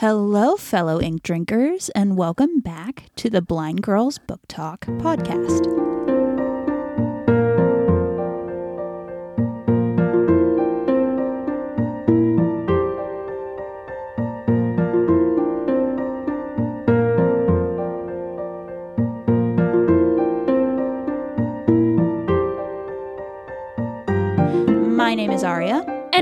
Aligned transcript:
Hello, 0.00 0.56
fellow 0.56 0.98
ink 0.98 1.22
drinkers, 1.22 1.90
and 1.90 2.16
welcome 2.16 2.60
back 2.60 3.10
to 3.16 3.28
the 3.28 3.42
Blind 3.42 3.82
Girls 3.82 4.16
Book 4.16 4.40
Talk 4.48 4.86
podcast. 4.86 5.89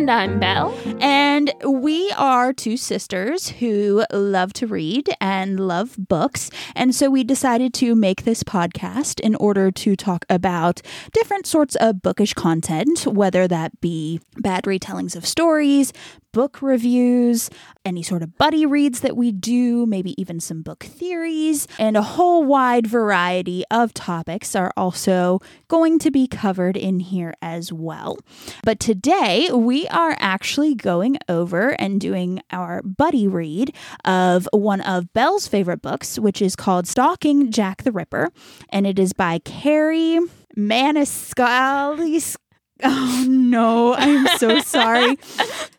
And 0.09 0.33
I'm 0.33 0.41
Belle. 0.41 0.75
And 1.03 1.53
we 1.67 2.11
are 2.13 2.55
two 2.55 2.79
sisters 2.79 3.51
who 3.51 4.07
love 4.11 4.55
to 4.55 4.67
read 4.67 5.11
and 5.21 5.61
love 5.61 5.97
books. 5.99 6.51
And 6.75 6.95
so 6.95 7.11
we 7.11 7.25
decided 7.25 7.75
to 7.75 7.95
make 7.95 8.25
this 8.25 8.43
podcast 8.43 9.21
in 9.21 9.35
order 9.35 9.71
to 9.71 9.97
talk 9.97 10.25
about 10.31 10.81
different 11.13 11.47
sorts 11.47 11.77
of 11.77 12.01
bookish 12.01 12.33
content, 12.33 13.07
whether 13.07 13.47
that 13.49 13.83
be 13.83 14.23
bad 14.39 14.65
retellings 14.65 15.15
of 15.15 15.27
stories, 15.27 15.93
book 16.39 16.63
reviews, 16.63 17.51
any 17.85 18.01
sort 18.01 18.23
of 18.23 18.39
buddy 18.39 18.65
reads 18.65 19.01
that 19.01 19.17
we 19.17 19.33
do, 19.33 19.85
maybe 19.87 20.15
even 20.23 20.39
some 20.39 20.63
book 20.63 20.85
theories, 20.85 21.67
and 21.81 21.97
a 21.97 22.03
whole 22.03 22.45
wide 22.45 22.87
variety 22.87 23.65
of 23.73 23.93
topics 23.93 24.55
are 24.55 24.73
also 24.77 25.41
going 25.67 25.99
to 25.99 26.13
be 26.13 26.29
covered 26.29 26.77
in 26.77 27.01
here 27.01 27.35
as 27.43 27.73
well. 27.73 28.17
But 28.63 28.79
today 28.79 29.51
we 29.53 29.89
are 29.89 30.17
actually 30.21 30.77
going 30.77 31.19
over 31.29 31.71
and 31.71 32.01
doing 32.01 32.41
our 32.53 32.83
buddy 32.83 33.27
read 33.27 33.75
of 34.05 34.49
one 34.53 34.81
of 34.83 35.13
Belle's 35.13 35.49
favorite 35.49 35.83
books, 35.83 36.21
which 36.21 36.41
is 36.41 36.55
called 36.55 36.87
Stalking 36.87 37.51
Jack 37.51 37.83
the 37.83 37.91
Ripper, 37.91 38.31
and 38.69 38.87
it 38.87 39.01
is 39.01 39.13
by 39.13 39.41
Kerri 39.41 40.21
Maniscalco. 40.57 42.37
Oh 42.85 43.25
no, 43.29 43.95
I'm 43.95 44.27
so 44.39 44.61
sorry. 44.61 45.19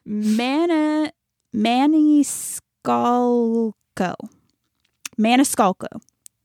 Mana 0.05 1.11
Maniscalco. 1.55 2.53
Maniscalco. 5.17 5.87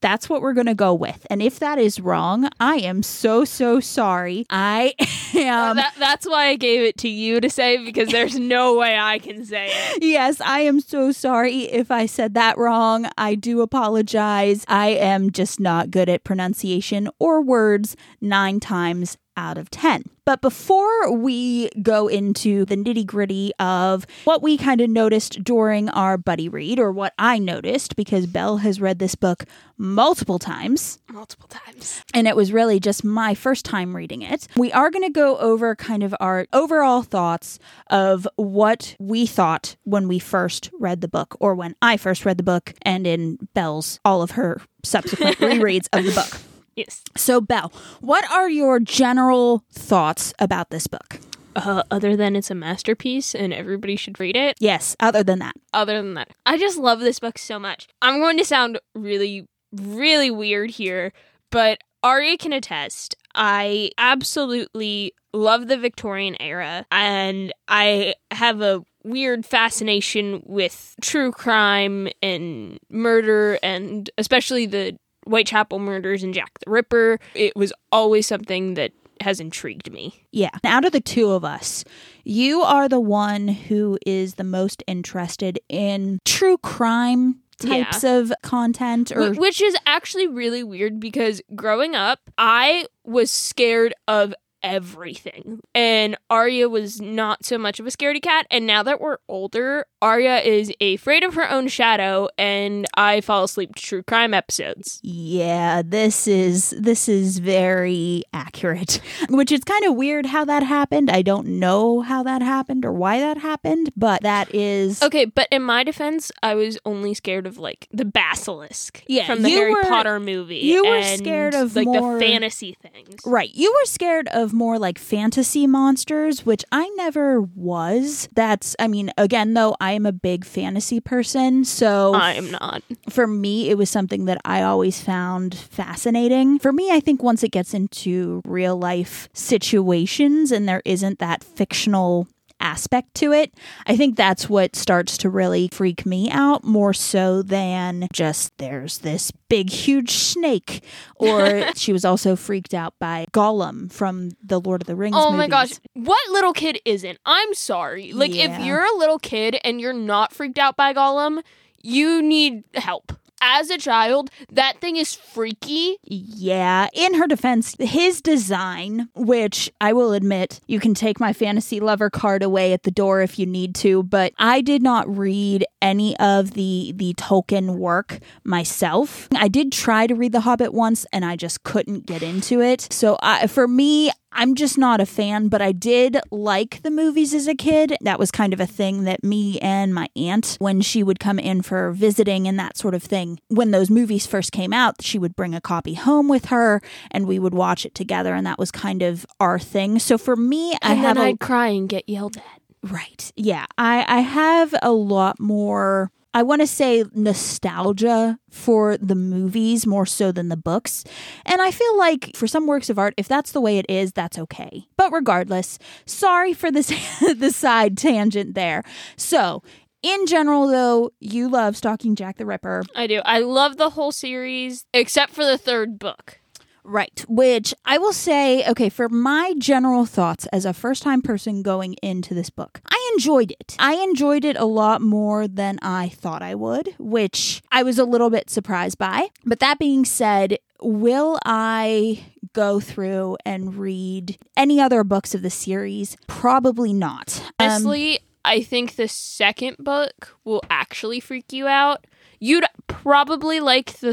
That's 0.00 0.28
what 0.28 0.42
we're 0.42 0.52
going 0.52 0.66
to 0.66 0.74
go 0.74 0.92
with. 0.92 1.26
And 1.30 1.40
if 1.40 1.60
that 1.60 1.78
is 1.78 1.98
wrong, 1.98 2.50
I 2.60 2.76
am 2.76 3.02
so, 3.02 3.46
so 3.46 3.80
sorry. 3.80 4.44
I 4.50 4.92
am. 5.34 5.76
that, 5.76 5.94
that's 5.98 6.26
why 6.26 6.48
I 6.48 6.56
gave 6.56 6.82
it 6.82 6.98
to 6.98 7.08
you 7.08 7.40
to 7.40 7.48
say 7.48 7.82
because 7.82 8.10
there's 8.10 8.38
no 8.38 8.76
way 8.76 8.98
I 8.98 9.18
can 9.18 9.46
say 9.46 9.70
it. 9.70 10.02
Yes, 10.04 10.42
I 10.42 10.60
am 10.60 10.80
so 10.80 11.10
sorry 11.10 11.62
if 11.62 11.90
I 11.90 12.04
said 12.04 12.34
that 12.34 12.58
wrong. 12.58 13.08
I 13.16 13.34
do 13.34 13.62
apologize. 13.62 14.66
I 14.68 14.88
am 14.88 15.30
just 15.30 15.58
not 15.58 15.90
good 15.90 16.10
at 16.10 16.22
pronunciation 16.22 17.08
or 17.18 17.40
words 17.40 17.96
nine 18.20 18.60
times 18.60 19.16
out 19.36 19.58
of 19.58 19.70
10. 19.70 20.04
But 20.26 20.40
before 20.40 21.12
we 21.12 21.68
go 21.82 22.08
into 22.08 22.64
the 22.64 22.76
nitty 22.76 23.04
gritty 23.04 23.52
of 23.60 24.06
what 24.24 24.42
we 24.42 24.56
kind 24.56 24.80
of 24.80 24.88
noticed 24.88 25.44
during 25.44 25.90
our 25.90 26.16
buddy 26.16 26.48
read, 26.48 26.78
or 26.78 26.90
what 26.92 27.12
I 27.18 27.38
noticed, 27.38 27.94
because 27.94 28.26
Belle 28.26 28.56
has 28.58 28.80
read 28.80 28.98
this 28.98 29.14
book 29.14 29.44
multiple 29.76 30.38
times, 30.38 30.98
Multiple 31.12 31.48
times. 31.48 32.02
and 32.14 32.26
it 32.26 32.36
was 32.36 32.52
really 32.52 32.80
just 32.80 33.04
my 33.04 33.34
first 33.34 33.66
time 33.66 33.94
reading 33.94 34.22
it, 34.22 34.48
we 34.56 34.72
are 34.72 34.90
going 34.90 35.04
to 35.04 35.10
go 35.12 35.36
over 35.38 35.74
kind 35.76 36.02
of 36.02 36.14
our 36.20 36.46
overall 36.54 37.02
thoughts 37.02 37.58
of 37.88 38.26
what 38.36 38.96
we 38.98 39.26
thought 39.26 39.76
when 39.84 40.08
we 40.08 40.18
first 40.18 40.70
read 40.80 41.02
the 41.02 41.08
book, 41.08 41.36
or 41.38 41.54
when 41.54 41.74
I 41.82 41.98
first 41.98 42.24
read 42.24 42.38
the 42.38 42.42
book, 42.42 42.72
and 42.80 43.06
in 43.06 43.36
Belle's, 43.52 44.00
all 44.06 44.22
of 44.22 44.32
her 44.32 44.62
subsequent 44.82 45.36
rereads 45.38 45.86
of 45.92 46.04
the 46.04 46.12
book. 46.12 46.40
Yes. 46.76 47.02
So, 47.16 47.40
Belle, 47.40 47.72
what 48.00 48.28
are 48.30 48.48
your 48.48 48.80
general 48.80 49.64
thoughts 49.70 50.32
about 50.38 50.70
this 50.70 50.86
book? 50.86 51.20
Uh, 51.56 51.84
other 51.90 52.16
than 52.16 52.34
it's 52.34 52.50
a 52.50 52.54
masterpiece 52.54 53.32
and 53.32 53.52
everybody 53.52 53.94
should 53.94 54.18
read 54.18 54.36
it. 54.36 54.56
Yes, 54.58 54.96
other 54.98 55.22
than 55.22 55.38
that. 55.38 55.54
Other 55.72 56.02
than 56.02 56.14
that, 56.14 56.30
I 56.44 56.58
just 56.58 56.78
love 56.78 56.98
this 56.98 57.20
book 57.20 57.38
so 57.38 57.60
much. 57.60 57.86
I'm 58.02 58.18
going 58.18 58.36
to 58.38 58.44
sound 58.44 58.80
really, 58.94 59.46
really 59.72 60.32
weird 60.32 60.70
here, 60.70 61.12
but 61.52 61.78
Arya 62.02 62.38
can 62.38 62.52
attest. 62.52 63.14
I 63.36 63.92
absolutely 63.98 65.14
love 65.32 65.68
the 65.68 65.76
Victorian 65.76 66.36
era, 66.40 66.86
and 66.90 67.52
I 67.68 68.14
have 68.32 68.60
a 68.60 68.82
weird 69.04 69.46
fascination 69.46 70.42
with 70.46 70.94
true 71.02 71.30
crime 71.30 72.08
and 72.22 72.78
murder, 72.90 73.58
and 73.62 74.10
especially 74.18 74.66
the 74.66 74.98
Whitechapel 75.26 75.78
murders 75.78 76.22
and 76.22 76.34
Jack 76.34 76.58
the 76.64 76.70
Ripper. 76.70 77.18
It 77.34 77.56
was 77.56 77.72
always 77.92 78.26
something 78.26 78.74
that 78.74 78.92
has 79.20 79.40
intrigued 79.40 79.92
me. 79.92 80.26
Yeah. 80.32 80.50
Out 80.64 80.84
of 80.84 80.92
the 80.92 81.00
two 81.00 81.30
of 81.30 81.44
us, 81.44 81.84
you 82.24 82.62
are 82.62 82.88
the 82.88 83.00
one 83.00 83.48
who 83.48 83.98
is 84.06 84.34
the 84.34 84.44
most 84.44 84.82
interested 84.86 85.58
in 85.68 86.18
true 86.24 86.58
crime 86.58 87.40
types 87.58 88.04
of 88.04 88.32
content 88.42 89.12
or 89.12 89.32
Which 89.32 89.62
is 89.62 89.76
actually 89.86 90.26
really 90.26 90.64
weird 90.64 91.00
because 91.00 91.40
growing 91.54 91.94
up, 91.94 92.18
I 92.36 92.86
was 93.04 93.30
scared 93.30 93.94
of 94.08 94.34
everything. 94.64 95.60
And 95.74 96.16
Arya 96.30 96.68
was 96.68 97.00
not 97.00 97.44
so 97.44 97.58
much 97.58 97.78
of 97.78 97.86
a 97.86 97.90
scaredy 97.90 98.20
cat. 98.22 98.46
And 98.50 98.66
now 98.66 98.82
that 98.82 99.00
we're 99.00 99.18
older, 99.28 99.86
Arya 100.02 100.38
is 100.38 100.72
afraid 100.80 101.22
of 101.22 101.34
her 101.34 101.48
own 101.50 101.68
shadow 101.68 102.28
and 102.38 102.86
I 102.96 103.20
fall 103.20 103.44
asleep 103.44 103.74
to 103.76 103.82
true 103.82 104.02
crime 104.02 104.34
episodes. 104.34 104.98
yeah, 105.02 105.82
this 105.84 106.26
is 106.26 106.74
this 106.78 107.08
is 107.08 107.38
very 107.38 108.22
accurate. 108.32 109.00
Which 109.28 109.52
is 109.52 109.60
kind 109.64 109.84
of 109.84 109.94
weird 109.94 110.26
how 110.26 110.44
that 110.46 110.62
happened. 110.62 111.10
I 111.10 111.22
don't 111.22 111.46
know 111.46 112.00
how 112.00 112.22
that 112.22 112.42
happened 112.42 112.84
or 112.84 112.92
why 112.92 113.20
that 113.20 113.38
happened, 113.38 113.92
but 113.96 114.22
that 114.22 114.54
is 114.54 115.02
Okay, 115.02 115.26
but 115.26 115.48
in 115.50 115.62
my 115.62 115.84
defense, 115.84 116.32
I 116.42 116.54
was 116.54 116.78
only 116.84 117.12
scared 117.14 117.46
of 117.46 117.58
like 117.58 117.86
the 117.92 118.04
basilisk 118.04 119.02
Yeah, 119.06 119.26
from 119.26 119.42
the 119.42 119.50
Harry 119.50 119.74
were- 119.74 119.82
Potter 119.82 120.18
movie. 120.20 120.58
you 120.58 120.84
were 120.86 120.96
and, 120.96 121.18
scared 121.18 121.54
of 121.54 121.76
like 121.76 121.86
more- 121.86 122.14
the 122.18 122.20
fantasy 122.24 122.76
things. 122.80 123.14
Right. 123.26 123.50
You 123.54 123.70
were 123.72 123.86
scared 123.86 124.28
of 124.28 124.52
more 124.54 124.78
like 124.78 124.98
fantasy 124.98 125.66
monsters, 125.66 126.46
which 126.46 126.64
I 126.72 126.88
never 126.96 127.40
was. 127.40 128.28
That's, 128.34 128.74
I 128.78 128.88
mean, 128.88 129.10
again, 129.18 129.54
though, 129.54 129.76
I 129.80 129.92
am 129.92 130.06
a 130.06 130.12
big 130.12 130.44
fantasy 130.44 131.00
person. 131.00 131.64
So 131.64 132.14
I'm 132.14 132.50
not. 132.50 132.82
for 133.10 133.26
me, 133.26 133.68
it 133.70 133.76
was 133.76 133.90
something 133.90 134.24
that 134.26 134.40
I 134.44 134.62
always 134.62 135.00
found 135.02 135.54
fascinating. 135.54 136.58
For 136.58 136.72
me, 136.72 136.90
I 136.90 137.00
think 137.00 137.22
once 137.22 137.42
it 137.42 137.50
gets 137.50 137.74
into 137.74 138.40
real 138.44 138.76
life 138.78 139.28
situations 139.32 140.52
and 140.52 140.68
there 140.68 140.82
isn't 140.84 141.18
that 141.18 141.44
fictional 141.44 142.28
aspect 142.64 143.14
to 143.16 143.32
it, 143.32 143.54
I 143.86 143.96
think 143.96 144.16
that's 144.16 144.48
what 144.48 144.74
starts 144.74 145.16
to 145.18 145.28
really 145.30 145.68
freak 145.70 146.04
me 146.06 146.30
out 146.30 146.64
more 146.64 146.92
so 146.94 147.42
than 147.42 148.08
just 148.12 148.56
there's 148.58 148.98
this 148.98 149.30
big, 149.48 149.70
huge 149.70 150.10
snake. 150.12 150.82
Or 151.16 151.66
she 151.76 151.92
was 151.92 152.04
also 152.04 152.34
freaked 152.34 152.74
out 152.74 152.94
by 152.98 153.26
Gollum 153.32 153.92
from 153.92 154.30
the 154.42 154.60
Lord 154.60 154.82
of 154.82 154.86
the 154.86 154.96
Rings. 154.96 155.14
Oh 155.18 155.30
my 155.30 155.46
gosh. 155.46 155.72
What 155.92 156.18
little 156.30 156.52
kid 156.52 156.80
isn't? 156.84 157.18
I'm 157.26 157.54
sorry. 157.54 158.12
Like, 158.12 158.34
Yeah. 158.34 158.58
if 158.58 158.64
you're 158.64 158.84
a 158.84 158.96
little 158.96 159.18
kid 159.18 159.58
and 159.62 159.80
you're 159.80 159.92
not 159.92 160.32
freaked 160.32 160.58
out 160.58 160.76
by 160.76 160.92
Gollum, 160.94 161.42
you 161.82 162.22
need 162.22 162.64
help. 162.74 163.12
As 163.46 163.68
a 163.68 163.76
child, 163.76 164.30
that 164.50 164.80
thing 164.80 164.96
is 164.96 165.14
freaky. 165.14 165.98
Yeah, 166.02 166.88
in 166.94 167.12
her 167.14 167.26
defense, 167.26 167.76
his 167.78 168.22
design, 168.22 169.10
which 169.14 169.70
I 169.82 169.92
will 169.92 170.14
admit, 170.14 170.60
you 170.66 170.80
can 170.80 170.94
take 170.94 171.20
my 171.20 171.34
fantasy 171.34 171.78
lover 171.78 172.08
card 172.08 172.42
away 172.42 172.72
at 172.72 172.84
the 172.84 172.90
door 172.90 173.20
if 173.20 173.38
you 173.38 173.44
need 173.44 173.74
to, 173.76 174.02
but 174.02 174.32
I 174.38 174.62
did 174.62 174.82
not 174.82 175.14
read 175.14 175.66
any 175.82 176.16
of 176.16 176.52
the 176.52 176.94
the 176.96 177.12
Tolkien 177.14 177.76
work 177.76 178.18
myself. 178.44 179.28
I 179.36 179.48
did 179.48 179.72
try 179.72 180.06
to 180.06 180.14
read 180.14 180.32
The 180.32 180.40
Hobbit 180.40 180.72
once 180.72 181.04
and 181.12 181.22
I 181.22 181.36
just 181.36 181.64
couldn't 181.64 182.06
get 182.06 182.22
into 182.22 182.62
it. 182.62 182.88
So 182.90 183.18
I, 183.22 183.46
for 183.46 183.68
me, 183.68 184.10
I'm 184.34 184.54
just 184.54 184.76
not 184.76 185.00
a 185.00 185.06
fan, 185.06 185.48
but 185.48 185.62
I 185.62 185.72
did 185.72 186.18
like 186.30 186.82
the 186.82 186.90
movies 186.90 187.32
as 187.32 187.46
a 187.46 187.54
kid. 187.54 187.96
That 188.00 188.18
was 188.18 188.30
kind 188.30 188.52
of 188.52 188.60
a 188.60 188.66
thing 188.66 189.04
that 189.04 189.22
me 189.22 189.58
and 189.60 189.94
my 189.94 190.08
aunt, 190.16 190.56
when 190.58 190.80
she 190.80 191.02
would 191.02 191.20
come 191.20 191.38
in 191.38 191.62
for 191.62 191.92
visiting 191.92 192.48
and 192.48 192.58
that 192.58 192.76
sort 192.76 192.94
of 192.94 193.02
thing, 193.02 193.38
when 193.48 193.70
those 193.70 193.90
movies 193.90 194.26
first 194.26 194.52
came 194.52 194.72
out, 194.72 195.02
she 195.02 195.18
would 195.18 195.36
bring 195.36 195.54
a 195.54 195.60
copy 195.60 195.94
home 195.94 196.28
with 196.28 196.46
her 196.46 196.82
and 197.10 197.26
we 197.26 197.38
would 197.38 197.54
watch 197.54 197.86
it 197.86 197.94
together. 197.94 198.34
And 198.34 198.46
that 198.46 198.58
was 198.58 198.70
kind 198.70 199.02
of 199.02 199.24
our 199.38 199.58
thing. 199.58 199.98
So 199.98 200.18
for 200.18 200.36
me, 200.36 200.72
I 200.82 200.92
And 200.92 200.98
have 201.00 201.16
then 201.16 201.24
a 201.24 201.28
I'd 201.28 201.40
cry 201.40 201.68
and 201.68 201.88
get 201.88 202.08
yelled 202.08 202.36
at. 202.36 202.60
Right. 202.82 203.32
Yeah. 203.36 203.64
I, 203.78 204.04
I 204.06 204.20
have 204.20 204.74
a 204.82 204.92
lot 204.92 205.40
more, 205.40 206.10
I 206.34 206.42
want 206.42 206.60
to 206.60 206.66
say 206.66 207.04
nostalgia 207.14 208.38
for 208.50 208.96
the 208.98 209.14
movies 209.14 209.86
more 209.86 210.04
so 210.04 210.32
than 210.32 210.48
the 210.48 210.56
books. 210.56 211.04
And 211.46 211.62
I 211.62 211.70
feel 211.70 211.96
like 211.96 212.36
for 212.36 212.46
some 212.46 212.66
works 212.66 212.90
of 212.90 212.98
art, 212.98 213.14
if 213.16 213.28
that's 213.28 213.52
the 213.52 213.60
way 213.60 213.78
it 213.78 213.86
is, 213.88 214.12
that's 214.12 214.38
okay. 214.38 214.84
But 214.96 215.12
regardless, 215.12 215.78
sorry 216.06 216.52
for 216.52 216.70
this 216.70 216.88
the 217.36 217.50
side 217.50 217.96
tangent 217.96 218.54
there. 218.54 218.82
So 219.16 219.62
In 220.02 220.26
general, 220.26 220.68
though, 220.68 221.12
you 221.18 221.48
love 221.48 221.78
Stalking 221.78 222.14
Jack 222.14 222.36
the 222.36 222.44
Ripper. 222.44 222.82
I 222.94 223.06
do. 223.06 223.22
I 223.24 223.38
love 223.38 223.78
the 223.78 223.88
whole 223.90 224.12
series 224.12 224.84
except 224.92 225.32
for 225.32 225.46
the 225.46 225.56
third 225.56 225.98
book. 225.98 226.40
Right. 226.84 227.24
Which 227.28 227.74
I 227.84 227.98
will 227.98 228.12
say, 228.12 228.68
okay, 228.68 228.88
for 228.88 229.08
my 229.08 229.54
general 229.58 230.04
thoughts 230.04 230.46
as 230.52 230.66
a 230.66 230.74
first 230.74 231.02
time 231.02 231.22
person 231.22 231.62
going 231.62 231.94
into 232.02 232.34
this 232.34 232.50
book, 232.50 232.80
I 232.86 233.10
enjoyed 233.14 233.52
it. 233.52 233.74
I 233.78 233.94
enjoyed 233.94 234.44
it 234.44 234.56
a 234.56 234.66
lot 234.66 235.00
more 235.00 235.48
than 235.48 235.78
I 235.80 236.10
thought 236.10 236.42
I 236.42 236.54
would, 236.54 236.94
which 236.98 237.62
I 237.72 237.82
was 237.82 237.98
a 237.98 238.04
little 238.04 238.30
bit 238.30 238.50
surprised 238.50 238.98
by. 238.98 239.28
But 239.44 239.60
that 239.60 239.78
being 239.78 240.04
said, 240.04 240.58
will 240.82 241.38
I 241.44 242.24
go 242.52 242.80
through 242.80 243.38
and 243.46 243.76
read 243.76 244.38
any 244.56 244.80
other 244.80 245.04
books 245.04 245.34
of 245.34 245.42
the 245.42 245.50
series? 245.50 246.16
Probably 246.26 246.92
not. 246.92 247.40
Um, 247.58 247.70
Honestly, 247.70 248.20
I 248.44 248.62
think 248.62 248.96
the 248.96 249.08
second 249.08 249.78
book 249.78 250.36
will 250.44 250.62
actually 250.68 251.20
freak 251.20 251.52
you 251.52 251.66
out. 251.66 252.06
You'd 252.40 252.66
probably 252.86 253.58
like 253.58 254.00
the 254.00 254.12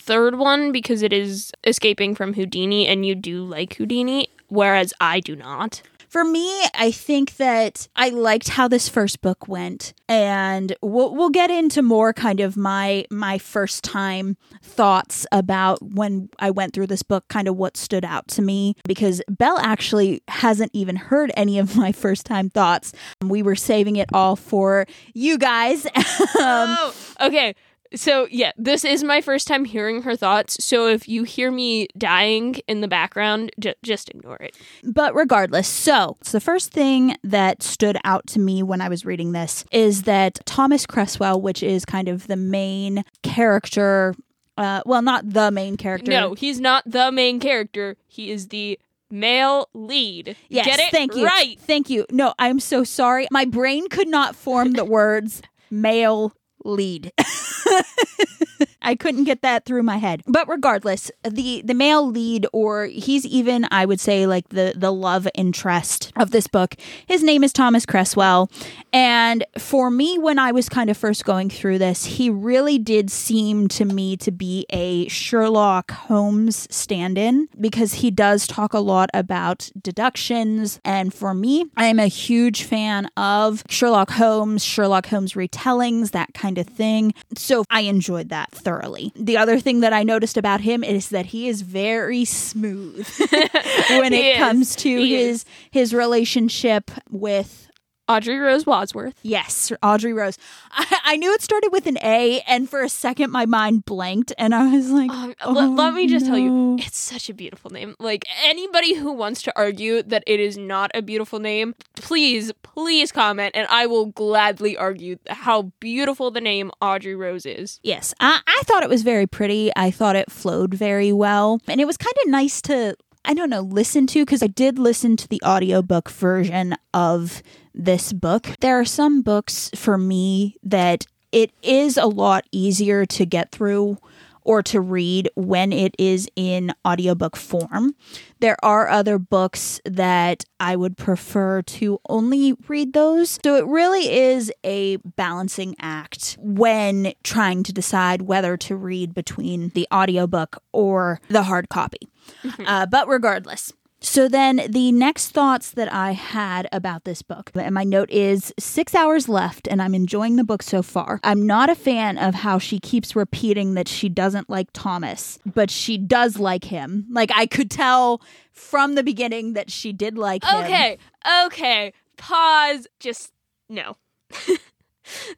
third 0.00 0.36
one 0.36 0.72
because 0.72 1.02
it 1.02 1.12
is 1.12 1.52
escaping 1.64 2.14
from 2.14 2.34
Houdini 2.34 2.86
and 2.86 3.06
you 3.06 3.14
do 3.14 3.44
like 3.44 3.74
Houdini, 3.74 4.28
whereas 4.48 4.92
I 5.00 5.20
do 5.20 5.36
not. 5.36 5.82
For 6.10 6.24
me, 6.24 6.64
I 6.74 6.90
think 6.90 7.36
that 7.36 7.86
I 7.94 8.08
liked 8.08 8.48
how 8.48 8.66
this 8.66 8.88
first 8.88 9.20
book 9.20 9.46
went, 9.46 9.94
and 10.08 10.74
we'll 10.82 11.14
we'll 11.14 11.30
get 11.30 11.52
into 11.52 11.82
more 11.82 12.12
kind 12.12 12.40
of 12.40 12.56
my 12.56 13.04
my 13.12 13.38
first 13.38 13.84
time 13.84 14.36
thoughts 14.60 15.24
about 15.30 15.80
when 15.80 16.28
I 16.40 16.50
went 16.50 16.74
through 16.74 16.88
this 16.88 17.04
book, 17.04 17.28
kind 17.28 17.46
of 17.46 17.56
what 17.56 17.76
stood 17.76 18.04
out 18.04 18.26
to 18.28 18.42
me. 18.42 18.74
Because 18.88 19.22
Belle 19.28 19.60
actually 19.60 20.20
hasn't 20.26 20.72
even 20.74 20.96
heard 20.96 21.30
any 21.36 21.60
of 21.60 21.76
my 21.76 21.92
first 21.92 22.26
time 22.26 22.50
thoughts. 22.50 22.92
We 23.24 23.44
were 23.44 23.54
saving 23.54 23.94
it 23.94 24.08
all 24.12 24.34
for 24.34 24.86
you 25.14 25.38
guys. 25.38 25.86
um, 25.94 25.94
oh, 26.40 26.94
okay. 27.20 27.54
So, 27.94 28.28
yeah, 28.30 28.52
this 28.56 28.84
is 28.84 29.02
my 29.02 29.20
first 29.20 29.48
time 29.48 29.64
hearing 29.64 30.02
her 30.02 30.14
thoughts. 30.16 30.64
So, 30.64 30.86
if 30.86 31.08
you 31.08 31.24
hear 31.24 31.50
me 31.50 31.88
dying 31.98 32.56
in 32.68 32.80
the 32.80 32.88
background, 32.88 33.50
j- 33.58 33.74
just 33.82 34.10
ignore 34.10 34.36
it. 34.36 34.56
But 34.84 35.14
regardless, 35.14 35.66
so, 35.66 36.16
the 36.30 36.40
first 36.40 36.72
thing 36.72 37.16
that 37.24 37.62
stood 37.62 37.98
out 38.04 38.26
to 38.28 38.38
me 38.38 38.62
when 38.62 38.80
I 38.80 38.88
was 38.88 39.04
reading 39.04 39.32
this 39.32 39.64
is 39.72 40.04
that 40.04 40.38
Thomas 40.46 40.86
Cresswell, 40.86 41.40
which 41.40 41.62
is 41.62 41.84
kind 41.84 42.08
of 42.08 42.26
the 42.28 42.36
main 42.36 43.04
character, 43.22 44.14
uh, 44.56 44.82
well, 44.86 45.02
not 45.02 45.28
the 45.28 45.50
main 45.50 45.76
character. 45.76 46.10
No, 46.10 46.34
he's 46.34 46.60
not 46.60 46.84
the 46.86 47.10
main 47.10 47.40
character. 47.40 47.96
He 48.06 48.30
is 48.30 48.48
the 48.48 48.78
male 49.10 49.68
lead. 49.74 50.36
Yes, 50.48 50.66
Get 50.66 50.78
it 50.78 50.90
thank 50.90 51.16
you. 51.16 51.24
right. 51.26 51.58
Thank 51.60 51.90
you. 51.90 52.06
No, 52.10 52.34
I'm 52.38 52.60
so 52.60 52.84
sorry. 52.84 53.26
My 53.30 53.44
brain 53.44 53.88
could 53.88 54.08
not 54.08 54.36
form 54.36 54.72
the 54.72 54.84
words 54.84 55.42
male 55.70 56.32
lead. 56.64 57.12
I 58.82 58.94
couldn't 58.94 59.24
get 59.24 59.42
that 59.42 59.64
through 59.64 59.82
my 59.82 59.98
head. 59.98 60.22
But 60.26 60.48
regardless, 60.48 61.10
the 61.22 61.62
the 61.64 61.74
male 61.74 62.06
lead 62.06 62.46
or 62.52 62.86
he's 62.86 63.26
even 63.26 63.66
I 63.70 63.84
would 63.84 64.00
say 64.00 64.26
like 64.26 64.48
the 64.48 64.72
the 64.76 64.92
love 64.92 65.28
interest 65.34 66.12
of 66.16 66.30
this 66.30 66.46
book. 66.46 66.76
His 67.06 67.22
name 67.22 67.44
is 67.44 67.52
Thomas 67.52 67.86
Cresswell. 67.86 68.50
And 68.92 69.44
for 69.58 69.90
me 69.90 70.18
when 70.18 70.38
I 70.38 70.52
was 70.52 70.68
kind 70.68 70.90
of 70.90 70.96
first 70.96 71.24
going 71.24 71.50
through 71.50 71.78
this, 71.78 72.04
he 72.04 72.30
really 72.30 72.78
did 72.78 73.10
seem 73.10 73.68
to 73.68 73.84
me 73.84 74.16
to 74.18 74.30
be 74.30 74.66
a 74.70 75.08
Sherlock 75.08 75.90
Holmes 75.90 76.66
stand-in 76.70 77.48
because 77.60 77.94
he 77.94 78.10
does 78.10 78.46
talk 78.46 78.72
a 78.72 78.78
lot 78.78 79.10
about 79.14 79.70
deductions 79.80 80.80
and 80.84 81.12
for 81.12 81.34
me, 81.34 81.66
I'm 81.76 81.98
a 81.98 82.06
huge 82.06 82.64
fan 82.64 83.08
of 83.16 83.62
Sherlock 83.68 84.10
Holmes, 84.10 84.64
Sherlock 84.64 85.06
Holmes 85.06 85.34
retellings, 85.34 86.12
that 86.12 86.34
kind 86.34 86.58
of 86.58 86.66
thing. 86.66 87.14
So 87.36 87.64
I 87.70 87.82
enjoyed 87.82 88.28
that 88.30 88.50
thoroughly. 88.52 88.69
The 89.16 89.36
other 89.36 89.58
thing 89.60 89.80
that 89.80 89.92
I 89.92 90.02
noticed 90.02 90.36
about 90.36 90.60
him 90.60 90.82
is 90.84 91.08
that 91.10 91.26
he 91.26 91.48
is 91.48 91.62
very 91.62 92.24
smooth 92.24 93.08
when 93.90 94.12
He 94.12 94.20
it 94.20 94.32
is. 94.32 94.38
comes 94.38 94.76
to 94.76 94.88
He 94.98 95.14
his 95.16 95.44
his 95.70 95.94
relationship 95.94 96.90
with 97.10 97.69
Audrey 98.10 98.38
Rose 98.38 98.66
Wadsworth. 98.66 99.14
yes, 99.22 99.70
Audrey 99.82 100.12
Rose. 100.12 100.36
I, 100.72 100.98
I 101.04 101.16
knew 101.16 101.32
it 101.32 101.42
started 101.42 101.70
with 101.70 101.86
an 101.86 101.96
A, 102.02 102.40
and 102.46 102.68
for 102.68 102.82
a 102.82 102.88
second 102.88 103.30
my 103.30 103.46
mind 103.46 103.84
blanked, 103.84 104.32
and 104.36 104.54
I 104.54 104.74
was 104.74 104.90
like, 104.90 105.10
Um, 105.10 105.34
oh, 105.42 105.52
let, 105.52 105.70
let 105.70 105.94
me 105.94 106.06
just 106.08 106.26
tell 106.26 106.38
you, 106.38 106.76
it's 106.80 106.98
such 106.98 107.28
a 107.30 107.34
beautiful 107.34 107.70
name. 107.70 107.94
Like 107.98 108.24
anybody 108.44 108.94
who 108.94 109.12
wants 109.12 109.42
to 109.42 109.52
argue 109.56 110.02
that 110.02 110.24
it 110.26 110.40
is 110.40 110.58
not 110.58 110.90
a 110.94 111.02
beautiful 111.02 111.38
name, 111.38 111.74
please, 111.94 112.52
please 112.62 113.12
comment, 113.12 113.52
and 113.54 113.66
I 113.70 113.86
will 113.86 114.06
gladly 114.06 114.76
argue 114.76 115.16
how 115.28 115.70
beautiful 115.80 116.30
the 116.30 116.40
name 116.40 116.70
Audrey 116.80 117.14
Rose 117.14 117.46
is. 117.46 117.78
Yes, 117.82 118.12
I, 118.20 118.40
I 118.46 118.62
thought 118.64 118.82
it 118.82 118.88
was 118.88 119.02
very 119.02 119.26
pretty. 119.26 119.70
I 119.76 119.90
thought 119.90 120.16
it 120.16 120.30
flowed 120.30 120.74
very 120.74 121.12
well. 121.12 121.60
And 121.68 121.80
it 121.80 121.86
was 121.86 121.96
kind 121.96 122.14
of 122.24 122.30
nice 122.30 122.60
to, 122.62 122.96
I 123.24 123.34
don't 123.34 123.50
know, 123.50 123.60
listen 123.60 124.06
to 124.08 124.24
because 124.24 124.42
I 124.42 124.48
did 124.48 124.78
listen 124.78 125.16
to 125.16 125.28
the 125.28 125.42
audiobook 125.44 126.10
version 126.10 126.74
of 126.94 127.42
this 127.74 128.12
book. 128.12 128.48
There 128.60 128.78
are 128.78 128.84
some 128.84 129.22
books 129.22 129.70
for 129.74 129.98
me 129.98 130.56
that 130.62 131.06
it 131.30 131.52
is 131.62 131.96
a 131.96 132.06
lot 132.06 132.46
easier 132.50 133.06
to 133.06 133.26
get 133.26 133.52
through 133.52 133.98
or 134.42 134.62
to 134.62 134.80
read 134.80 135.30
when 135.34 135.72
it 135.72 135.94
is 135.98 136.28
in 136.34 136.72
audiobook 136.86 137.36
form. 137.36 137.94
There 138.40 138.56
are 138.64 138.88
other 138.88 139.18
books 139.18 139.80
that 139.84 140.44
I 140.58 140.76
would 140.76 140.96
prefer 140.96 141.62
to 141.62 142.00
only 142.08 142.54
read 142.66 142.94
those. 142.94 143.38
So 143.44 143.56
it 143.56 143.66
really 143.66 144.10
is 144.10 144.50
a 144.64 144.96
balancing 144.96 145.76
act 145.78 146.36
when 146.40 147.12
trying 147.22 147.62
to 147.64 147.72
decide 147.72 148.22
whether 148.22 148.56
to 148.56 148.76
read 148.76 149.14
between 149.14 149.68
the 149.70 149.86
audiobook 149.92 150.62
or 150.72 151.20
the 151.28 151.44
hard 151.44 151.68
copy. 151.68 152.09
Uh, 152.66 152.86
but 152.86 153.08
regardless, 153.08 153.72
so 154.02 154.28
then 154.28 154.62
the 154.68 154.92
next 154.92 155.28
thoughts 155.28 155.72
that 155.72 155.92
I 155.92 156.12
had 156.12 156.68
about 156.72 157.04
this 157.04 157.20
book, 157.20 157.50
and 157.54 157.74
my 157.74 157.84
note 157.84 158.10
is 158.10 158.52
six 158.58 158.94
hours 158.94 159.28
left, 159.28 159.68
and 159.68 159.82
I'm 159.82 159.94
enjoying 159.94 160.36
the 160.36 160.44
book 160.44 160.62
so 160.62 160.82
far. 160.82 161.20
I'm 161.22 161.46
not 161.46 161.68
a 161.68 161.74
fan 161.74 162.16
of 162.16 162.34
how 162.34 162.58
she 162.58 162.80
keeps 162.80 163.14
repeating 163.14 163.74
that 163.74 163.88
she 163.88 164.08
doesn't 164.08 164.48
like 164.48 164.68
Thomas, 164.72 165.38
but 165.44 165.70
she 165.70 165.98
does 165.98 166.38
like 166.38 166.64
him. 166.64 167.06
Like 167.10 167.30
I 167.34 167.44
could 167.44 167.70
tell 167.70 168.22
from 168.52 168.94
the 168.94 169.02
beginning 169.02 169.52
that 169.52 169.70
she 169.70 169.92
did 169.92 170.16
like 170.16 170.44
him. 170.44 170.64
Okay, 170.64 170.98
okay, 171.44 171.92
pause. 172.16 172.86
Just 173.00 173.32
no. 173.68 173.96
the 174.30 174.58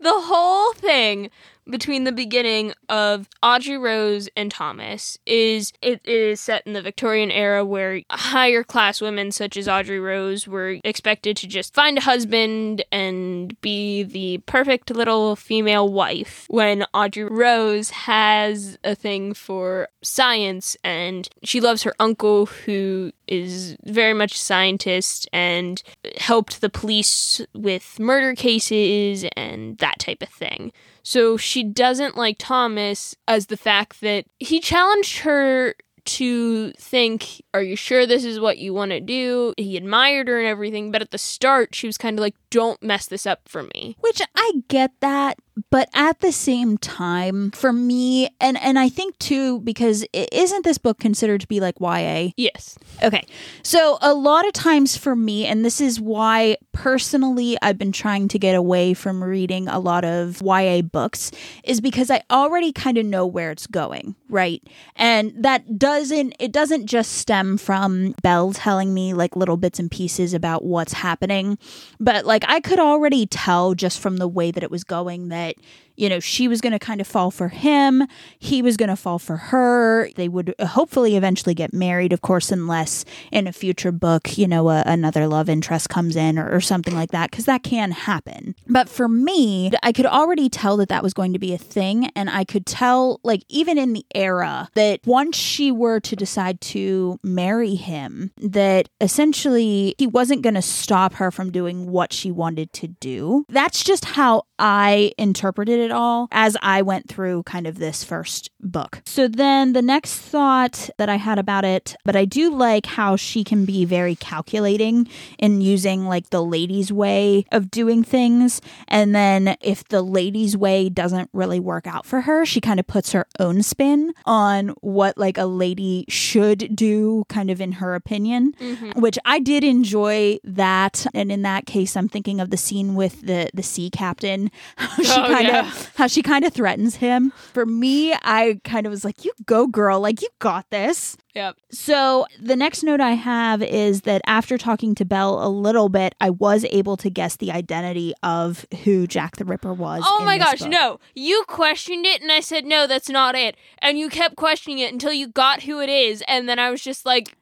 whole 0.04 0.72
thing 0.74 1.30
between 1.68 2.04
the 2.04 2.12
beginning 2.12 2.72
of 2.88 3.28
Audrey 3.42 3.78
Rose 3.78 4.28
and 4.36 4.50
Thomas 4.50 5.18
is 5.26 5.72
it, 5.80 6.00
it 6.04 6.10
is 6.10 6.40
set 6.40 6.66
in 6.66 6.72
the 6.72 6.82
Victorian 6.82 7.30
era 7.30 7.64
where 7.64 8.02
higher 8.10 8.64
class 8.64 9.00
women 9.00 9.30
such 9.30 9.56
as 9.56 9.68
Audrey 9.68 10.00
Rose 10.00 10.48
were 10.48 10.78
expected 10.84 11.36
to 11.38 11.46
just 11.46 11.74
find 11.74 11.98
a 11.98 12.02
husband 12.02 12.84
and 12.90 13.60
be 13.60 14.02
the 14.02 14.38
perfect 14.46 14.90
little 14.90 15.36
female 15.36 15.88
wife 15.88 16.46
when 16.48 16.84
Audrey 16.92 17.24
Rose 17.24 17.90
has 17.90 18.78
a 18.84 18.94
thing 18.94 19.34
for 19.34 19.88
science 20.02 20.76
and 20.82 21.28
she 21.44 21.60
loves 21.60 21.82
her 21.84 21.94
uncle 22.00 22.46
who 22.46 23.12
is 23.28 23.76
very 23.84 24.12
much 24.12 24.34
a 24.34 24.38
scientist 24.38 25.28
and 25.32 25.82
helped 26.18 26.60
the 26.60 26.68
police 26.68 27.40
with 27.54 27.98
murder 27.98 28.34
cases 28.34 29.24
and 29.36 29.78
that 29.78 29.98
type 29.98 30.22
of 30.22 30.28
thing. 30.28 30.72
So 31.02 31.36
she 31.36 31.64
doesn't 31.64 32.16
like 32.16 32.36
Thomas 32.38 33.14
as 33.26 33.46
the 33.46 33.56
fact 33.56 34.00
that 34.00 34.26
he 34.38 34.60
challenged 34.60 35.18
her 35.18 35.74
to 36.04 36.72
think, 36.72 37.42
Are 37.54 37.62
you 37.62 37.76
sure 37.76 38.06
this 38.06 38.24
is 38.24 38.40
what 38.40 38.58
you 38.58 38.74
want 38.74 38.90
to 38.90 39.00
do? 39.00 39.54
He 39.56 39.76
admired 39.76 40.28
her 40.28 40.38
and 40.38 40.48
everything, 40.48 40.90
but 40.90 41.02
at 41.02 41.10
the 41.10 41.18
start, 41.18 41.74
she 41.74 41.86
was 41.86 41.98
kind 41.98 42.18
of 42.18 42.22
like, 42.22 42.34
Don't 42.52 42.82
mess 42.82 43.06
this 43.06 43.24
up 43.24 43.48
for 43.48 43.62
me. 43.62 43.96
Which 44.00 44.20
I 44.36 44.52
get 44.68 44.92
that, 45.00 45.38
but 45.70 45.88
at 45.94 46.20
the 46.20 46.32
same 46.32 46.76
time, 46.76 47.50
for 47.52 47.72
me, 47.72 48.28
and 48.42 48.60
and 48.60 48.78
I 48.78 48.90
think 48.90 49.18
too, 49.18 49.60
because 49.60 50.04
is 50.12 50.52
isn't 50.52 50.64
this 50.64 50.76
book 50.76 50.98
considered 50.98 51.40
to 51.40 51.48
be 51.48 51.60
like 51.60 51.80
YA? 51.80 52.32
Yes. 52.36 52.78
Okay. 53.02 53.24
So 53.62 53.96
a 54.02 54.12
lot 54.12 54.46
of 54.46 54.52
times 54.52 54.98
for 54.98 55.16
me, 55.16 55.46
and 55.46 55.64
this 55.64 55.80
is 55.80 55.98
why 55.98 56.58
personally 56.72 57.56
I've 57.62 57.78
been 57.78 57.92
trying 57.92 58.28
to 58.28 58.38
get 58.38 58.54
away 58.54 58.92
from 58.92 59.24
reading 59.24 59.66
a 59.66 59.78
lot 59.78 60.04
of 60.04 60.42
YA 60.42 60.82
books, 60.82 61.30
is 61.64 61.80
because 61.80 62.10
I 62.10 62.22
already 62.30 62.70
kind 62.70 62.98
of 62.98 63.06
know 63.06 63.26
where 63.26 63.50
it's 63.50 63.66
going, 63.66 64.14
right? 64.28 64.62
And 64.94 65.32
that 65.42 65.78
doesn't 65.78 66.34
it 66.38 66.52
doesn't 66.52 66.84
just 66.84 67.12
stem 67.12 67.56
from 67.56 68.14
Belle 68.22 68.52
telling 68.52 68.92
me 68.92 69.14
like 69.14 69.36
little 69.36 69.56
bits 69.56 69.78
and 69.78 69.90
pieces 69.90 70.34
about 70.34 70.66
what's 70.66 70.92
happening, 70.92 71.56
but 71.98 72.26
like 72.26 72.41
I 72.46 72.60
could 72.60 72.78
already 72.78 73.26
tell 73.26 73.74
just 73.74 74.00
from 74.00 74.16
the 74.16 74.28
way 74.28 74.50
that 74.50 74.62
it 74.62 74.70
was 74.70 74.84
going 74.84 75.28
that 75.28 75.56
you 75.96 76.08
know, 76.08 76.20
she 76.20 76.48
was 76.48 76.60
going 76.60 76.72
to 76.72 76.78
kind 76.78 77.00
of 77.00 77.06
fall 77.06 77.30
for 77.30 77.48
him. 77.48 78.06
He 78.38 78.62
was 78.62 78.76
going 78.76 78.88
to 78.88 78.96
fall 78.96 79.18
for 79.18 79.36
her. 79.36 80.10
They 80.16 80.28
would 80.28 80.54
uh, 80.58 80.66
hopefully 80.66 81.16
eventually 81.16 81.54
get 81.54 81.72
married, 81.72 82.12
of 82.12 82.20
course, 82.20 82.50
unless 82.50 83.04
in 83.30 83.46
a 83.46 83.52
future 83.52 83.92
book, 83.92 84.38
you 84.38 84.46
know, 84.46 84.68
a, 84.70 84.82
another 84.86 85.26
love 85.26 85.48
interest 85.48 85.88
comes 85.88 86.16
in 86.16 86.38
or, 86.38 86.50
or 86.50 86.60
something 86.60 86.94
like 86.94 87.10
that, 87.10 87.30
because 87.30 87.44
that 87.46 87.62
can 87.62 87.90
happen. 87.90 88.54
But 88.68 88.88
for 88.88 89.08
me, 89.08 89.70
I 89.82 89.92
could 89.92 90.06
already 90.06 90.48
tell 90.48 90.76
that 90.78 90.88
that 90.88 91.02
was 91.02 91.14
going 91.14 91.32
to 91.32 91.38
be 91.38 91.52
a 91.52 91.58
thing. 91.58 92.10
And 92.16 92.30
I 92.30 92.44
could 92.44 92.66
tell, 92.66 93.20
like, 93.22 93.42
even 93.48 93.78
in 93.78 93.92
the 93.92 94.06
era, 94.14 94.68
that 94.74 95.00
once 95.04 95.36
she 95.36 95.72
were 95.72 96.00
to 96.00 96.16
decide 96.16 96.60
to 96.60 97.18
marry 97.22 97.74
him, 97.74 98.32
that 98.38 98.88
essentially 99.00 99.94
he 99.98 100.06
wasn't 100.06 100.42
going 100.42 100.54
to 100.54 100.62
stop 100.62 101.14
her 101.14 101.30
from 101.30 101.50
doing 101.50 101.90
what 101.90 102.12
she 102.12 102.30
wanted 102.30 102.72
to 102.74 102.88
do. 102.88 103.44
That's 103.48 103.82
just 103.82 104.04
how 104.04 104.42
I 104.58 105.12
interpreted 105.18 105.80
it 105.80 105.81
all 105.90 106.28
as 106.30 106.56
I 106.62 106.82
went 106.82 107.08
through 107.08 107.42
kind 107.44 107.66
of 107.66 107.78
this 107.78 108.04
first 108.04 108.50
book. 108.60 109.02
So 109.04 109.28
then 109.28 109.72
the 109.72 109.82
next 109.82 110.16
thought 110.18 110.88
that 110.98 111.08
I 111.08 111.16
had 111.16 111.38
about 111.38 111.64
it, 111.64 111.96
but 112.04 112.16
I 112.16 112.24
do 112.24 112.54
like 112.54 112.86
how 112.86 113.16
she 113.16 113.44
can 113.44 113.64
be 113.64 113.84
very 113.84 114.14
calculating 114.14 115.08
in 115.38 115.60
using 115.60 116.06
like 116.06 116.30
the 116.30 116.42
lady's 116.42 116.92
way 116.92 117.44
of 117.50 117.70
doing 117.70 118.04
things. 118.04 118.60
And 118.88 119.14
then 119.14 119.56
if 119.60 119.84
the 119.88 120.02
lady's 120.02 120.56
way 120.56 120.88
doesn't 120.88 121.30
really 121.32 121.60
work 121.60 121.86
out 121.86 122.06
for 122.06 122.22
her, 122.22 122.46
she 122.46 122.60
kind 122.60 122.78
of 122.78 122.86
puts 122.86 123.12
her 123.12 123.26
own 123.38 123.62
spin 123.62 124.12
on 124.24 124.70
what 124.80 125.18
like 125.18 125.38
a 125.38 125.46
lady 125.46 126.04
should 126.08 126.74
do, 126.74 127.24
kind 127.28 127.50
of 127.50 127.60
in 127.60 127.72
her 127.72 127.94
opinion, 127.94 128.52
mm-hmm. 128.60 129.00
which 129.00 129.18
I 129.24 129.38
did 129.38 129.64
enjoy 129.64 130.38
that. 130.44 131.06
And 131.14 131.32
in 131.32 131.42
that 131.42 131.66
case, 131.66 131.96
I'm 131.96 132.08
thinking 132.08 132.40
of 132.40 132.50
the 132.50 132.56
scene 132.56 132.94
with 132.94 133.22
the, 133.22 133.50
the 133.54 133.62
sea 133.62 133.90
captain, 133.90 134.50
she 134.96 135.12
oh, 135.12 135.26
kind 135.26 135.48
of, 135.48 135.66
yeah. 135.66 135.71
how 135.96 136.06
she 136.06 136.22
kind 136.22 136.44
of 136.44 136.52
threatens 136.52 136.96
him. 136.96 137.32
For 137.52 137.66
me, 137.66 138.12
I 138.22 138.60
kind 138.64 138.86
of 138.86 138.90
was 138.90 139.04
like, 139.04 139.24
you 139.24 139.32
go, 139.46 139.66
girl. 139.66 140.00
Like, 140.00 140.22
you 140.22 140.28
got 140.38 140.68
this. 140.70 141.16
Yep. 141.34 141.56
So 141.70 142.26
the 142.40 142.56
next 142.56 142.82
note 142.82 143.00
I 143.00 143.12
have 143.12 143.62
is 143.62 144.02
that 144.02 144.20
after 144.26 144.58
talking 144.58 144.94
to 144.96 145.04
Belle 145.04 145.44
a 145.44 145.48
little 145.48 145.88
bit, 145.88 146.14
I 146.20 146.30
was 146.30 146.66
able 146.70 146.96
to 146.98 147.08
guess 147.08 147.36
the 147.36 147.52
identity 147.52 148.12
of 148.22 148.66
who 148.84 149.06
Jack 149.06 149.36
the 149.36 149.44
Ripper 149.44 149.72
was. 149.72 150.02
Oh 150.06 150.22
my 150.24 150.36
gosh, 150.36 150.60
book. 150.60 150.68
no. 150.68 151.00
You 151.14 151.44
questioned 151.48 152.04
it 152.04 152.20
and 152.20 152.30
I 152.30 152.40
said, 152.40 152.66
no, 152.66 152.86
that's 152.86 153.08
not 153.08 153.34
it. 153.34 153.56
And 153.78 153.98
you 153.98 154.10
kept 154.10 154.36
questioning 154.36 154.78
it 154.78 154.92
until 154.92 155.12
you 155.12 155.28
got 155.28 155.62
who 155.62 155.80
it 155.80 155.88
is. 155.88 156.22
And 156.28 156.48
then 156.48 156.58
I 156.58 156.70
was 156.70 156.82
just 156.82 157.06
like, 157.06 157.34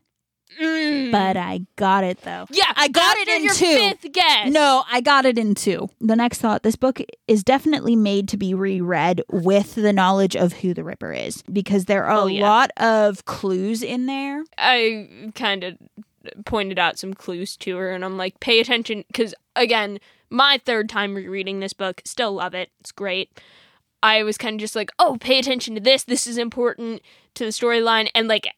Mm. 0.60 1.12
But 1.12 1.36
I 1.36 1.60
got 1.76 2.04
it 2.04 2.22
though. 2.22 2.46
Yeah, 2.50 2.72
I 2.76 2.88
got 2.88 3.16
it 3.18 3.28
in 3.28 3.44
your 3.44 3.54
two. 3.54 3.64
Fifth 3.64 4.12
guess. 4.12 4.50
No, 4.50 4.84
I 4.90 5.00
got 5.00 5.26
it 5.26 5.38
in 5.38 5.54
two. 5.54 5.88
The 6.00 6.16
next 6.16 6.38
thought: 6.38 6.62
this 6.62 6.76
book 6.76 7.00
is 7.28 7.44
definitely 7.44 7.96
made 7.96 8.28
to 8.28 8.36
be 8.36 8.54
reread 8.54 9.22
with 9.30 9.74
the 9.74 9.92
knowledge 9.92 10.36
of 10.36 10.54
who 10.54 10.74
the 10.74 10.84
Ripper 10.84 11.12
is, 11.12 11.42
because 11.42 11.84
there 11.84 12.04
are 12.06 12.22
oh, 12.22 12.26
a 12.26 12.32
yeah. 12.32 12.42
lot 12.42 12.70
of 12.76 13.24
clues 13.26 13.82
in 13.82 14.06
there. 14.06 14.44
I 14.58 15.30
kind 15.34 15.64
of 15.64 15.76
pointed 16.44 16.78
out 16.78 16.98
some 16.98 17.14
clues 17.14 17.56
to 17.58 17.76
her, 17.76 17.92
and 17.92 18.04
I'm 18.04 18.16
like, 18.16 18.40
pay 18.40 18.60
attention, 18.60 19.04
because 19.08 19.34
again, 19.56 19.98
my 20.30 20.60
third 20.64 20.88
time 20.88 21.14
rereading 21.14 21.60
this 21.60 21.72
book, 21.72 22.02
still 22.04 22.32
love 22.32 22.54
it. 22.54 22.70
It's 22.80 22.92
great. 22.92 23.40
I 24.02 24.22
was 24.22 24.38
kind 24.38 24.54
of 24.54 24.60
just 24.60 24.76
like, 24.76 24.90
oh, 24.98 25.18
pay 25.20 25.38
attention 25.38 25.74
to 25.74 25.80
this. 25.80 26.04
This 26.04 26.26
is 26.26 26.38
important 26.38 27.02
to 27.34 27.44
the 27.44 27.50
storyline. 27.50 28.08
And 28.14 28.28
like, 28.28 28.48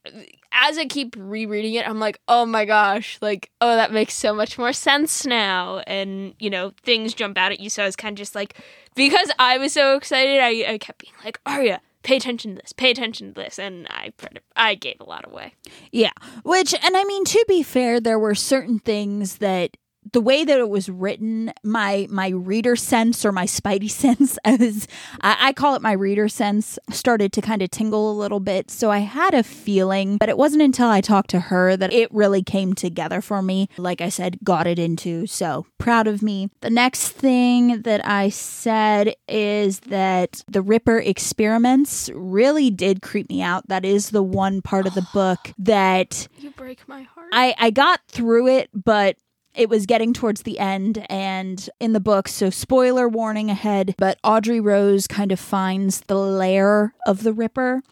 as 0.53 0.79
I 0.79 0.87
keep 0.87 1.17
rereading 1.19 1.75
it, 1.75 1.89
I'm 1.89 1.99
like, 1.99 2.21
oh 2.29 2.47
my 2.47 2.65
gosh, 2.65 3.19
like, 3.21 3.51
oh, 3.61 3.75
that 3.77 3.93
makes 3.93 4.15
so 4.15 4.35
much 4.35 4.59
more 4.59 4.73
sense 4.73 5.27
now. 5.27 5.79
And, 5.87 6.35
you 6.39 6.51
know, 6.51 6.73
things 6.83 7.15
jump 7.15 7.39
out 7.39 7.53
at 7.53 7.61
you. 7.61 7.71
So 7.71 7.83
I 7.83 7.87
was 7.87 7.97
kind 7.97 8.13
of 8.13 8.19
just 8.19 8.35
like, 8.35 8.59
because 8.95 9.31
I 9.39 9.59
was 9.59 9.73
so 9.73 9.97
excited, 9.97 10.41
I, 10.41 10.73
I 10.75 10.79
kept 10.79 11.01
being 11.01 11.15
like, 11.25 11.41
Arya, 11.47 11.81
pay 12.03 12.17
attention 12.17 12.55
to 12.55 12.63
this, 12.63 12.73
pay 12.73 12.91
attention 12.91 13.35
to 13.35 13.41
this. 13.41 13.59
And 13.59 13.87
I, 13.91 14.13
I 14.55 14.75
gave 14.75 14.97
a 15.01 15.05
lot 15.05 15.27
away. 15.27 15.55
Yeah. 15.91 16.13
Which, 16.45 16.75
and 16.75 16.97
I 16.97 17.05
mean, 17.05 17.25
to 17.27 17.45
be 17.49 17.63
fair, 17.63 18.01
there 18.01 18.19
were 18.19 18.35
certain 18.35 18.79
things 18.79 19.39
that 19.39 19.77
the 20.11 20.21
way 20.21 20.45
that 20.45 20.59
it 20.59 20.69
was 20.69 20.89
written, 20.89 21.53
my 21.63 22.07
my 22.11 22.29
reader 22.29 22.77
sense 22.77 23.25
or 23.25 23.33
my 23.33 23.45
spidey 23.45 23.91
sense, 24.03 24.39
as 24.45 24.89
I, 25.21 25.37
I 25.41 25.53
call 25.53 25.75
it 25.75 25.83
my 25.83 25.93
reader 25.93 26.29
sense, 26.29 26.79
started 26.91 27.33
to 27.35 27.41
kind 27.41 27.63
of 27.63 27.71
tingle 27.71 28.11
a 28.11 28.15
little 28.19 28.41
bit. 28.41 28.71
So 28.71 28.91
I 28.91 28.99
had 28.99 29.35
a 29.35 29.43
feeling, 29.43 30.19
but 30.19 30.29
it 30.29 30.39
wasn't 30.39 30.63
until 30.63 30.89
I 30.89 31.01
talked 31.01 31.31
to 31.31 31.41
her 31.41 31.77
that 31.77 31.93
it 31.93 32.13
really 32.13 32.43
came 32.43 32.73
together 32.73 33.21
for 33.21 33.43
me. 33.43 33.69
Like 33.77 34.01
I 34.01 34.09
said, 34.09 34.39
got 34.43 34.67
it 34.67 34.79
into. 34.79 35.27
So 35.27 35.67
proud 35.79 36.07
of 36.07 36.23
me. 36.23 36.51
The 36.61 36.71
next 36.71 37.09
thing 37.11 37.83
that 37.83 38.07
I 38.07 38.29
said 38.29 39.15
is 39.29 39.81
that 39.81 40.43
the 40.49 40.63
Ripper 40.63 40.99
experiments 40.99 42.11
really 42.15 42.71
did 42.71 43.03
creep 43.03 43.29
me 43.29 43.43
out. 43.43 43.69
That 43.69 43.85
is 43.85 44.11
the 44.11 44.23
one 44.23 44.63
part 44.63 44.87
of 44.87 44.95
the 44.95 45.07
book 45.13 45.53
that 45.59 46.29
you 46.39 46.51
break 46.51 46.87
my 46.89 47.03
heart. 47.03 47.29
I 47.33 47.55
I 47.59 47.71
got 47.71 48.01
through 48.09 48.49
it, 48.49 48.71
but 48.75 49.17
it 49.55 49.69
was 49.69 49.87
getting 49.87 50.13
towards 50.13 50.43
the 50.43 50.59
end 50.59 51.05
and 51.11 51.69
in 51.81 51.93
the 51.93 52.01
book 52.01 52.29
so 52.29 52.51
spoiler 52.51 53.09
warning 53.09 53.51
ahead 53.51 53.95
but 53.99 54.19
audrey 54.25 54.61
rose 54.61 55.07
kind 55.07 55.31
of 55.33 55.39
finds 55.39 56.01
the 56.03 56.17
lair 56.17 56.95
of 57.07 57.23
the 57.23 57.33
ripper. 57.33 57.83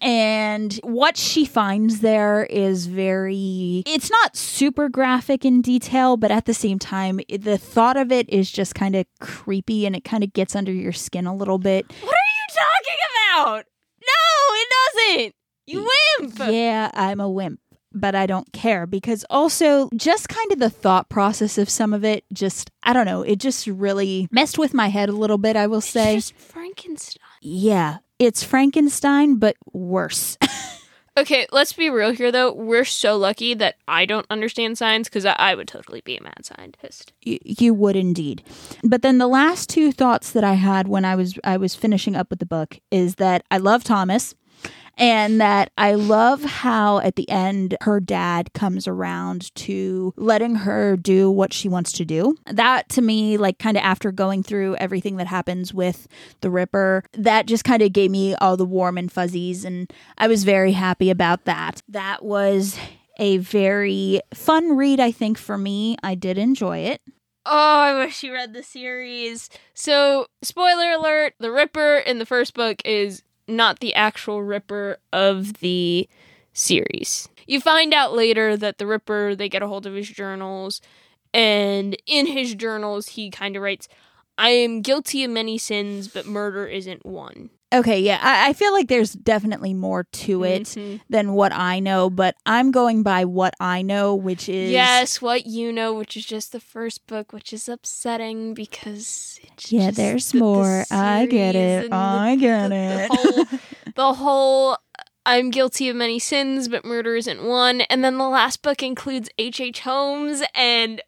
And 0.00 0.74
what 0.82 1.16
she 1.16 1.44
finds 1.46 2.00
there 2.00 2.44
is 2.44 2.86
very 2.86 3.82
it's 3.86 4.10
not 4.10 4.36
super 4.36 4.88
graphic 4.88 5.44
in 5.44 5.62
detail 5.62 6.16
but 6.16 6.30
at 6.30 6.46
the 6.46 6.54
same 6.54 6.78
time 6.78 7.20
the 7.28 7.58
thought 7.58 7.96
of 7.96 8.10
it 8.12 8.28
is 8.28 8.50
just 8.50 8.74
kind 8.74 8.96
of 8.96 9.06
creepy 9.20 9.86
and 9.86 9.94
it 9.94 10.04
kind 10.04 10.24
of 10.24 10.32
gets 10.32 10.56
under 10.56 10.72
your 10.72 10.92
skin 10.92 11.26
a 11.26 11.34
little 11.34 11.58
bit. 11.58 11.86
What 11.88 12.14
are 12.14 12.34
you 12.36 12.46
talking 12.54 13.44
about? 13.44 13.64
No 14.02 14.54
it 14.54 14.68
doesn't. 15.16 15.34
You 15.66 15.88
wimp. 16.20 16.38
Yeah 16.50 16.90
i'm 16.92 17.20
a 17.20 17.30
wimp 17.30 17.60
but 17.94 18.14
I 18.14 18.26
don't 18.26 18.52
care 18.52 18.86
because 18.86 19.24
also 19.30 19.88
just 19.94 20.28
kind 20.28 20.52
of 20.52 20.58
the 20.58 20.70
thought 20.70 21.08
process 21.08 21.56
of 21.56 21.70
some 21.70 21.94
of 21.94 22.04
it 22.04 22.24
just 22.32 22.70
I 22.82 22.92
don't 22.92 23.06
know, 23.06 23.22
it 23.22 23.38
just 23.38 23.66
really 23.66 24.28
messed 24.30 24.58
with 24.58 24.74
my 24.74 24.88
head 24.88 25.08
a 25.08 25.12
little 25.12 25.38
bit, 25.38 25.56
I 25.56 25.66
will 25.66 25.80
say. 25.80 26.16
It's 26.16 26.30
just 26.30 26.40
Frankenstein. 26.40 27.22
Yeah, 27.40 27.98
it's 28.18 28.42
Frankenstein 28.42 29.36
but 29.36 29.56
worse. 29.72 30.36
okay, 31.16 31.46
let's 31.52 31.72
be 31.72 31.90
real 31.90 32.10
here 32.10 32.32
though. 32.32 32.52
We're 32.52 32.84
so 32.84 33.16
lucky 33.16 33.54
that 33.54 33.76
I 33.86 34.04
don't 34.04 34.26
understand 34.30 34.76
science 34.78 35.08
because 35.08 35.24
I, 35.24 35.34
I, 35.38 35.54
would 35.54 35.68
totally 35.68 36.00
be 36.00 36.16
a 36.16 36.22
mad 36.22 36.44
scientist. 36.44 37.12
Y- 37.26 37.38
you 37.44 37.74
would 37.74 37.96
indeed. 37.96 38.42
But 38.82 39.02
then 39.02 39.18
the 39.18 39.28
last 39.28 39.68
two 39.68 39.92
thoughts 39.92 40.30
that 40.32 40.44
I 40.44 40.54
had 40.54 40.88
when 40.88 41.04
I 41.04 41.14
was 41.14 41.38
I 41.44 41.56
was 41.56 41.74
finishing 41.74 42.16
up 42.16 42.30
with 42.30 42.40
the 42.40 42.46
book 42.46 42.80
is 42.90 43.16
that 43.16 43.44
I 43.50 43.58
love 43.58 43.84
Thomas 43.84 44.34
and 44.96 45.40
that 45.40 45.70
I 45.76 45.94
love 45.94 46.42
how 46.42 46.98
at 46.98 47.16
the 47.16 47.28
end 47.28 47.76
her 47.82 48.00
dad 48.00 48.52
comes 48.52 48.86
around 48.86 49.54
to 49.56 50.12
letting 50.16 50.56
her 50.56 50.96
do 50.96 51.30
what 51.30 51.52
she 51.52 51.68
wants 51.68 51.92
to 51.92 52.04
do. 52.04 52.36
That 52.46 52.88
to 52.90 53.02
me, 53.02 53.36
like 53.36 53.58
kind 53.58 53.76
of 53.76 53.82
after 53.82 54.12
going 54.12 54.42
through 54.42 54.76
everything 54.76 55.16
that 55.16 55.26
happens 55.26 55.74
with 55.74 56.06
the 56.40 56.50
Ripper, 56.50 57.04
that 57.12 57.46
just 57.46 57.64
kind 57.64 57.82
of 57.82 57.92
gave 57.92 58.10
me 58.10 58.34
all 58.36 58.56
the 58.56 58.64
warm 58.64 58.98
and 58.98 59.10
fuzzies, 59.10 59.64
and 59.64 59.92
I 60.18 60.28
was 60.28 60.44
very 60.44 60.72
happy 60.72 61.10
about 61.10 61.44
that. 61.44 61.82
That 61.88 62.24
was 62.24 62.78
a 63.18 63.38
very 63.38 64.20
fun 64.32 64.76
read, 64.76 65.00
I 65.00 65.10
think, 65.10 65.38
for 65.38 65.56
me. 65.56 65.96
I 66.02 66.14
did 66.14 66.38
enjoy 66.38 66.78
it. 66.78 67.00
Oh, 67.46 67.80
I 67.80 68.04
wish 68.04 68.22
you 68.22 68.32
read 68.32 68.54
the 68.54 68.62
series. 68.62 69.50
So, 69.74 70.26
spoiler 70.42 70.90
alert 70.92 71.34
the 71.38 71.52
Ripper 71.52 71.98
in 71.98 72.18
the 72.18 72.26
first 72.26 72.54
book 72.54 72.80
is 72.86 73.22
not 73.46 73.80
the 73.80 73.94
actual 73.94 74.42
Ripper 74.42 74.98
of 75.12 75.54
the 75.54 76.08
series. 76.52 77.28
You 77.46 77.60
find 77.60 77.92
out 77.92 78.14
later 78.14 78.56
that 78.56 78.78
the 78.78 78.86
Ripper, 78.86 79.34
they 79.34 79.48
get 79.48 79.62
a 79.62 79.68
hold 79.68 79.86
of 79.86 79.94
his 79.94 80.08
journals, 80.08 80.80
and 81.32 81.96
in 82.06 82.26
his 82.26 82.54
journals, 82.54 83.08
he 83.10 83.30
kind 83.30 83.56
of 83.56 83.62
writes, 83.62 83.88
I 84.38 84.50
am 84.50 84.82
guilty 84.82 85.24
of 85.24 85.30
many 85.30 85.58
sins, 85.58 86.08
but 86.08 86.26
murder 86.26 86.66
isn't 86.66 87.04
one. 87.04 87.50
Okay, 87.74 88.00
yeah. 88.00 88.18
I, 88.22 88.50
I, 88.50 88.52
feel 88.52 88.72
like 88.72 88.86
there's 88.88 89.12
definitely 89.12 89.74
more 89.74 90.04
to 90.04 90.44
it 90.44 90.62
mm-hmm. 90.62 90.98
than 91.10 91.32
what 91.32 91.52
I 91.52 91.80
know, 91.80 92.08
but 92.08 92.36
I'm 92.46 92.70
going 92.70 93.02
by 93.02 93.24
what 93.24 93.54
I 93.58 93.82
know, 93.82 94.14
which 94.14 94.48
is. 94.48 94.70
Yes, 94.70 95.20
what 95.20 95.46
you 95.46 95.72
know, 95.72 95.92
which 95.92 96.16
is 96.16 96.24
just 96.24 96.52
the 96.52 96.60
first 96.60 97.06
book, 97.08 97.32
which 97.32 97.52
is 97.52 97.68
upsetting 97.68 98.54
because. 98.54 99.40
yeah, 99.68 99.90
there's 99.90 100.30
the, 100.30 100.38
more. 100.38 100.84
The 100.88 100.96
I 100.96 101.26
get 101.26 101.56
it. 101.56 101.92
I 101.92 102.36
get 102.36 102.68
the, 102.68 102.76
it. 102.76 103.10
The 103.10 103.16
whole, 103.16 103.44
the 103.96 104.14
whole 104.14 104.78
I'm 105.26 105.50
guilty 105.50 105.88
of 105.88 105.96
many 105.96 106.18
sins, 106.18 106.68
but 106.68 106.84
murder 106.84 107.16
isn't 107.16 107.42
one. 107.42 107.80
And 107.82 108.04
then 108.04 108.18
the 108.18 108.28
last 108.28 108.62
book 108.62 108.82
includes 108.82 109.30
H.H. 109.38 109.60
H. 109.60 109.80
Holmes, 109.80 110.42
and 110.54 111.00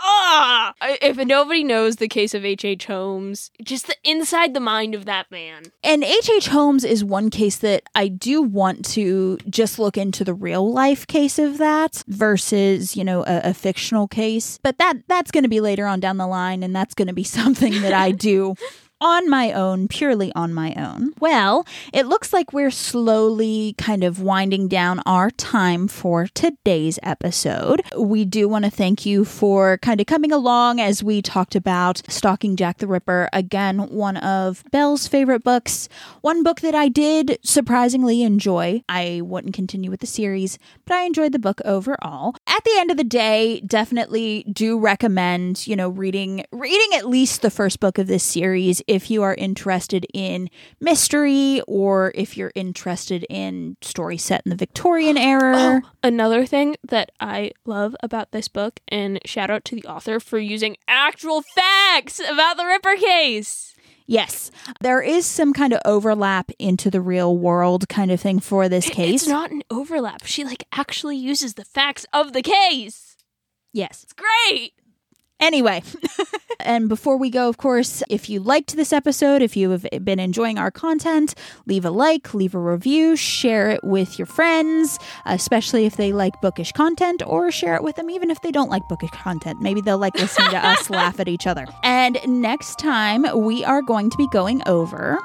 ah, 0.00 0.74
if 0.80 1.16
nobody 1.16 1.62
knows 1.62 1.96
the 1.96 2.08
case 2.08 2.34
of 2.34 2.44
H.H. 2.44 2.64
H. 2.64 2.86
Holmes, 2.86 3.50
just 3.62 3.86
the 3.86 3.96
inside 4.04 4.54
the 4.54 4.60
mind 4.60 4.94
of 4.94 5.04
that 5.04 5.30
man. 5.30 5.64
And 5.82 6.02
H.H. 6.02 6.30
H. 6.30 6.48
Holmes 6.48 6.84
is 6.84 7.04
one 7.04 7.30
case 7.30 7.58
that 7.58 7.82
I 7.94 8.08
do 8.08 8.42
want 8.42 8.84
to 8.90 9.38
just 9.48 9.78
look 9.78 9.98
into 9.98 10.24
the 10.24 10.34
real 10.34 10.72
life 10.72 11.06
case 11.06 11.38
of 11.38 11.58
that 11.58 12.02
versus, 12.06 12.96
you 12.96 13.04
know, 13.04 13.22
a, 13.26 13.50
a 13.50 13.54
fictional 13.54 14.08
case. 14.08 14.58
But 14.62 14.78
that 14.78 14.94
that's 15.06 15.30
going 15.30 15.42
to 15.42 15.48
be 15.48 15.60
later 15.60 15.86
on 15.86 16.00
down 16.00 16.16
the 16.16 16.26
line 16.26 16.62
and 16.62 16.74
that's 16.74 16.94
going 16.94 17.08
to 17.08 17.14
be 17.14 17.24
something 17.40 17.82
that 17.82 17.92
I 17.92 18.12
do 18.12 18.54
on 19.00 19.28
my 19.30 19.52
own, 19.52 19.88
purely 19.88 20.32
on 20.34 20.52
my 20.52 20.74
own. 20.74 21.12
Well, 21.20 21.66
it 21.92 22.06
looks 22.06 22.32
like 22.32 22.52
we're 22.52 22.70
slowly 22.70 23.74
kind 23.78 24.04
of 24.04 24.20
winding 24.20 24.68
down 24.68 25.00
our 25.06 25.30
time 25.30 25.88
for 25.88 26.26
today's 26.26 26.98
episode. 27.02 27.82
We 27.96 28.24
do 28.24 28.48
want 28.48 28.66
to 28.66 28.70
thank 28.70 29.06
you 29.06 29.24
for 29.24 29.78
kind 29.78 30.00
of 30.00 30.06
coming 30.06 30.32
along 30.32 30.80
as 30.80 31.02
we 31.02 31.22
talked 31.22 31.54
about 31.54 32.02
Stalking 32.08 32.56
Jack 32.56 32.78
the 32.78 32.86
Ripper. 32.86 33.28
Again, 33.32 33.78
one 33.88 34.18
of 34.18 34.62
Belle's 34.70 35.06
favorite 35.06 35.42
books. 35.42 35.88
One 36.20 36.42
book 36.42 36.60
that 36.60 36.74
I 36.74 36.88
did 36.88 37.38
surprisingly 37.42 38.22
enjoy. 38.22 38.82
I 38.88 39.22
wouldn't 39.24 39.54
continue 39.54 39.90
with 39.90 40.00
the 40.00 40.06
series, 40.06 40.58
but 40.84 40.94
I 40.94 41.04
enjoyed 41.04 41.32
the 41.32 41.38
book 41.38 41.60
overall. 41.64 42.34
At 42.46 42.64
the 42.64 42.76
end 42.76 42.90
of 42.90 42.96
the 42.96 43.04
day, 43.04 43.60
definitely 43.60 44.44
do 44.52 44.78
recommend, 44.78 45.66
you 45.66 45.76
know, 45.76 45.88
reading 45.88 46.44
reading 46.52 46.98
at 46.98 47.08
least 47.08 47.42
the 47.42 47.50
first 47.50 47.80
book 47.80 47.98
of 47.98 48.06
this 48.06 48.24
series 48.24 48.82
if 48.90 49.08
you 49.08 49.22
are 49.22 49.34
interested 49.34 50.04
in 50.12 50.50
mystery 50.80 51.62
or 51.68 52.10
if 52.16 52.36
you're 52.36 52.50
interested 52.56 53.24
in 53.30 53.76
story 53.80 54.16
set 54.16 54.42
in 54.44 54.50
the 54.50 54.56
Victorian 54.56 55.16
oh, 55.18 55.22
era. 55.22 55.54
Oh, 55.56 55.88
another 56.02 56.44
thing 56.44 56.74
that 56.88 57.12
I 57.20 57.52
love 57.64 57.94
about 58.02 58.32
this 58.32 58.48
book, 58.48 58.80
and 58.88 59.20
shout 59.24 59.48
out 59.48 59.64
to 59.66 59.76
the 59.76 59.84
author 59.84 60.18
for 60.18 60.38
using 60.40 60.76
actual 60.88 61.42
facts 61.54 62.18
about 62.18 62.56
the 62.56 62.64
Ripper 62.64 62.96
case. 62.96 63.76
Yes, 64.08 64.50
there 64.80 65.00
is 65.00 65.24
some 65.24 65.52
kind 65.52 65.72
of 65.72 65.80
overlap 65.84 66.50
into 66.58 66.90
the 66.90 67.00
real 67.00 67.36
world 67.36 67.88
kind 67.88 68.10
of 68.10 68.20
thing 68.20 68.40
for 68.40 68.68
this 68.68 68.90
case. 68.90 69.22
It's 69.22 69.28
not 69.28 69.52
an 69.52 69.62
overlap. 69.70 70.26
She 70.26 70.42
like 70.42 70.64
actually 70.72 71.16
uses 71.16 71.54
the 71.54 71.64
facts 71.64 72.06
of 72.12 72.32
the 72.32 72.42
case. 72.42 73.16
Yes. 73.72 74.02
It's 74.02 74.12
great. 74.12 74.72
Anyway, 75.40 75.82
and 76.60 76.88
before 76.88 77.16
we 77.16 77.30
go, 77.30 77.48
of 77.48 77.56
course, 77.56 78.02
if 78.08 78.28
you 78.28 78.40
liked 78.40 78.76
this 78.76 78.92
episode, 78.92 79.42
if 79.42 79.56
you 79.56 79.70
have 79.70 79.86
been 80.02 80.20
enjoying 80.20 80.58
our 80.58 80.70
content, 80.70 81.34
leave 81.66 81.84
a 81.84 81.90
like, 81.90 82.34
leave 82.34 82.54
a 82.54 82.58
review, 82.58 83.16
share 83.16 83.70
it 83.70 83.82
with 83.82 84.18
your 84.18 84.26
friends, 84.26 84.98
especially 85.26 85.86
if 85.86 85.96
they 85.96 86.12
like 86.12 86.40
bookish 86.40 86.72
content, 86.72 87.22
or 87.26 87.50
share 87.50 87.74
it 87.74 87.82
with 87.82 87.96
them 87.96 88.10
even 88.10 88.30
if 88.30 88.40
they 88.42 88.50
don't 88.50 88.70
like 88.70 88.86
bookish 88.88 89.10
content. 89.10 89.60
Maybe 89.60 89.80
they'll 89.80 89.98
like 89.98 90.14
listening 90.14 90.50
to 90.50 90.58
us 90.58 90.90
laugh 90.90 91.18
at 91.20 91.28
each 91.28 91.46
other. 91.46 91.66
And 91.82 92.18
next 92.26 92.78
time, 92.78 93.26
we 93.34 93.64
are 93.64 93.82
going 93.82 94.10
to 94.10 94.16
be 94.16 94.28
going 94.28 94.62
over 94.66 95.18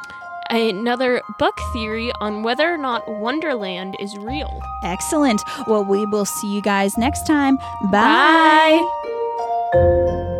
another 0.50 1.22
book 1.40 1.60
theory 1.74 2.12
on 2.22 2.44
whether 2.44 2.72
or 2.72 2.78
not 2.78 3.08
Wonderland 3.08 3.96
is 4.00 4.16
real. 4.18 4.62
Excellent. 4.84 5.42
Well, 5.68 5.84
we 5.84 6.06
will 6.06 6.26
see 6.26 6.54
you 6.54 6.62
guys 6.62 6.98
next 6.98 7.26
time. 7.26 7.58
Bye. 7.92 8.82
Bye. 8.84 9.12
Thank 9.76 10.30
you. 10.30 10.35